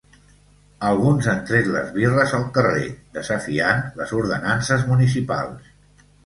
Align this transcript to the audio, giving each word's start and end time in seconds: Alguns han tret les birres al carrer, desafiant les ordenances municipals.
Alguns 0.85 1.27
han 1.33 1.43
tret 1.49 1.69
les 1.75 1.91
birres 1.97 2.33
al 2.37 2.45
carrer, 2.55 2.87
desafiant 3.19 3.85
les 4.01 4.15
ordenances 4.23 4.89
municipals. 4.95 5.71